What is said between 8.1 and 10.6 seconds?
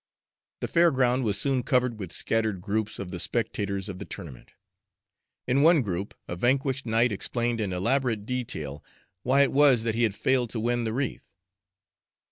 detail why it was that he had failed to